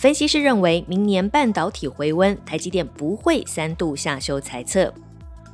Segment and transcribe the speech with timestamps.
[0.00, 4.90] 分析师认为，明年半导体回温，台积电不会三度下修财测。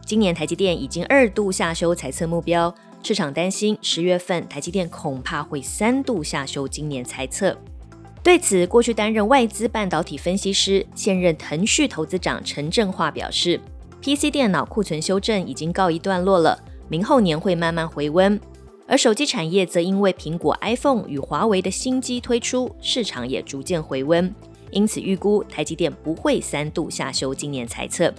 [0.05, 2.73] 今年台积电已经二度下修财测目标，
[3.03, 7.59] 市场担心十月份台积电恐怕会三度下修今年财测。
[8.23, 13.61] 对此，过去担任外资半导体分析师、现任腾讯投资长陈振华表示
[14.01, 16.56] ，PC 电脑库存修正已经告一段落了，
[16.89, 18.41] 明后年会慢慢回温。
[18.89, 24.33] 而手机产业则因为苹果 iPhone 与华为的新机推出，市场也逐渐回温，
[24.71, 28.15] 因此预估台积电不会三度下修今年财测。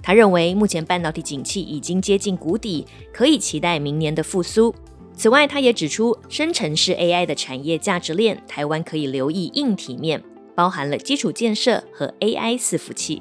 [0.00, 4.74] 他认为目前半导体景气已经接近谷底，可以期待明年的复苏。
[5.14, 10.22] 此外，他也指出，生成式 AI 的产业价值链，台湾可以留意硬体面，
[10.54, 13.20] 包含了基础建设和 AI 伺服器。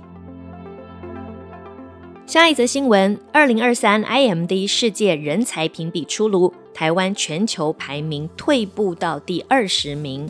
[2.28, 10.30] 下一则新闻：二零二三 IMD 世界人才评比出炉，台湾全球排名退步到第二十名。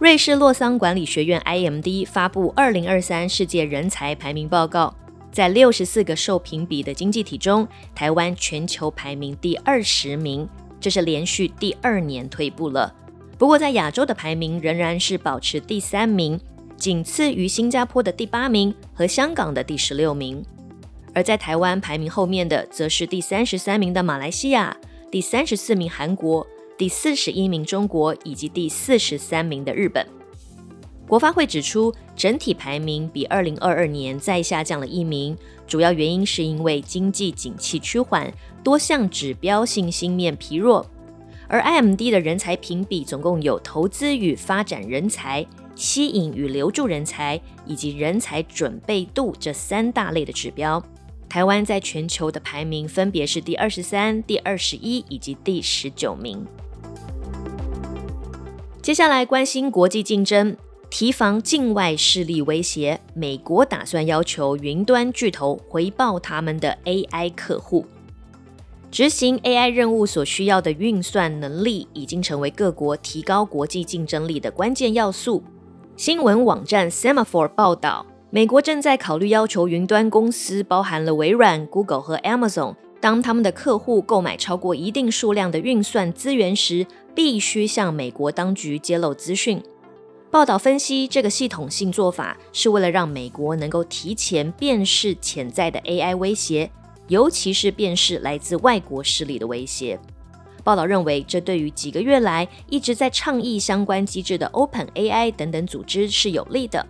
[0.00, 4.92] 瑞士洛桑管理学院 IMD 发布二零二三世界人才排名报告，
[5.30, 10.48] 在六十四个受评比的经济体中，台湾全球排名第二十名，
[10.80, 12.92] 这是连续第二年退步了。
[13.38, 16.40] 不过，在亚洲的排名仍然是保持第三名，
[16.76, 20.44] 仅次于新加坡的第八名和香港的第十六名。
[21.14, 24.76] 而在台湾排名后面的，则是第三十三名的马来西亚、
[25.10, 26.46] 第三十四名韩国、
[26.78, 30.06] 第四十一名中国以及第四十三名的日本。
[31.06, 38.32] 国发会指出，整体排名比二零二二年再下降了一名，主要原因是因为经济景气趋缓，
[38.64, 40.86] 多项指标信心面疲弱。
[41.48, 50.82] 而 IMD 的人才评比总共有投资与发展人才、吸引与留住人才以及人才准备度这三大类的指标。
[51.32, 56.44] 台湾在全球的排名分别是第二十三、第二十一以及第十九名。
[58.82, 60.54] 接下来关心国际竞争，
[60.90, 67.86] 提防境外势力威胁，美国打算要求云端巨头回报他们的 AI 客户。
[68.90, 75.42] 执行 AI 任务所需要的运算能力，已经成为各国提高国际竞争力的关键要素。
[75.96, 78.04] 新闻网站 Semaphore 报道。
[78.34, 89.62] 美国正在考虑要求云端公司，包含了微软、Google 和 Amazon，当他们的客户购买超过一定数量的运算资源时，必须向美国当局揭露资讯。
[90.30, 96.70] 报道分析，这个系统性做法是为了让美国能够提前辨识潜在的 AI 威胁，
[97.08, 100.00] 尤其是辨识来自外国势力的威胁。
[100.64, 106.86] 报道认为，这对于几个月来一直在倡议相关机制的 Open AI 等等组织是有利的。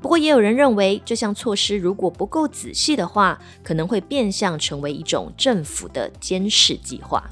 [0.00, 7.22] 不过，也有人认为，这项措施如果不够仔细的话，可能会变相成为一种政府的监视计划。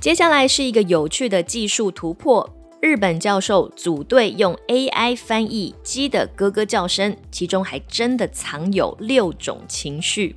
[0.00, 2.48] 接下来是一个有趣的技术突破：
[2.80, 10.34] 日本教授组队用 AI 翻译鸡的咯咯叫声，其中还真的藏有六种情绪。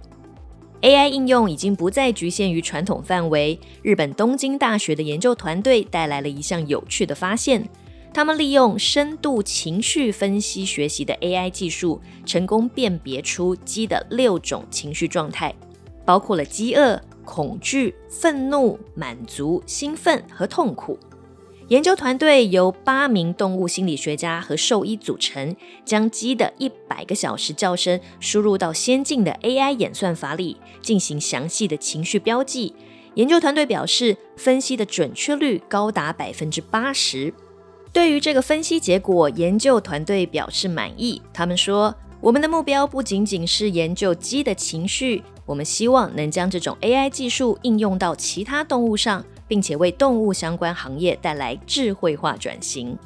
[0.81, 3.57] AI 应用已经不再局限于传统范围。
[3.81, 7.65] 日本东京大学的研究团队带来了一项有趣的发现。
[8.13, 15.53] 他们利用深度情绪分析学习的 AI 技术，成功辨别出鸡的六种情绪状态，
[16.05, 20.99] 包括了饥饿、恐惧、愤怒、满足、兴奋和痛苦。
[21.69, 32.75] 研究团队由八名动物心理学家和兽医组成，将鸡的一百个小时叫声输入到先进的 AI 演算法里，进行详细的情绪标记。
[33.15, 37.33] 研究团队表示，分析的准确率高达百分之八十。
[37.93, 41.21] 对于这个分析结果，研究团队表示满意。
[41.31, 52.97] 他们说：“我们的目标不仅仅是研究鸡的情绪，我们希望能将这种 AI 技术应用到其他动物上，并且为动物相关行业带来智慧化转型。”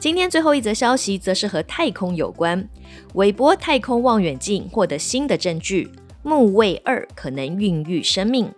[0.00, 2.68] 今天最后一则消息则是和太空有关，
[3.14, 5.88] 韦伯太空望远镜获得新的证据，
[6.24, 8.50] 木卫二可能孕育生命。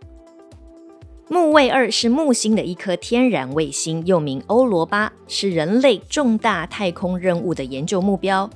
[1.31, 8.49] 木卫二是木星的一颗天然卫星，又名欧罗巴，是人类重大太空任务的研究目标。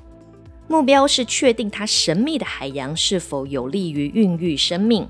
[0.69, 5.07] 目标是确定它神秘的海洋是否有利于孕育生命。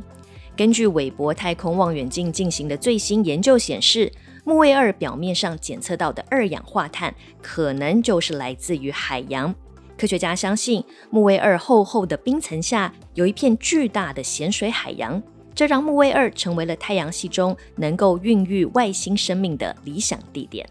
[0.56, 4.10] 根据韦伯太空望远镜进行的最新研究显示，
[4.42, 9.54] 木卫二表面上检测到的二氧化碳，可能就是来自于海洋。
[9.96, 15.22] 科学家相信，木卫二厚厚的冰层下有一片巨大的咸水海洋，
[15.54, 20.68] 这让木卫二成为了太阳系中能够孕育外星生命的理想地点。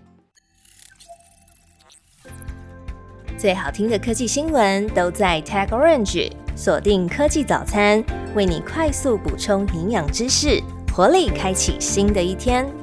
[3.37, 8.03] 最好听的科技新闻都在 Tag Orange，锁定科技早餐，
[8.35, 10.61] 为你快速补充营养知识，
[10.93, 12.80] 活力开启新的一天。